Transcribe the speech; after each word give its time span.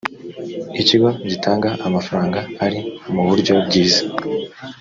ikigo 0.81 1.09
gitanga 1.29 1.69
amafaranga 1.87 2.39
ari 2.65 2.79
mu 3.13 3.23
buryo 3.29 3.53
bwiza 3.65 4.01